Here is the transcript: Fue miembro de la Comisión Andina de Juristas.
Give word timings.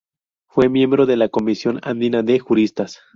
Fue 0.49 0.67
miembro 0.67 1.05
de 1.05 1.15
la 1.15 1.29
Comisión 1.29 1.79
Andina 1.83 2.23
de 2.23 2.39
Juristas. 2.39 3.01